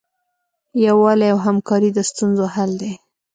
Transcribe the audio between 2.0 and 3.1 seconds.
ستونزو حل دی.